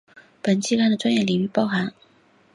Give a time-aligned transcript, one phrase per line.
[0.41, 1.93] 本期刊的专业领域包含